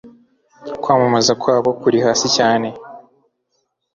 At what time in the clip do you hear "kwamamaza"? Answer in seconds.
0.81-1.31